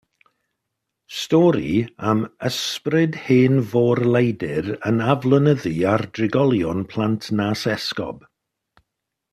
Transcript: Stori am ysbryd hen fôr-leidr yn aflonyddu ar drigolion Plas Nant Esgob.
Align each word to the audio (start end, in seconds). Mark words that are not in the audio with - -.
Stori 1.17 1.75
am 2.11 2.23
ysbryd 2.49 3.19
hen 3.25 3.59
fôr-leidr 3.73 4.71
yn 4.91 5.05
aflonyddu 5.15 5.75
ar 5.93 6.05
drigolion 6.17 6.81
Plas 6.95 7.31
Nant 7.41 7.63
Esgob. 7.77 8.27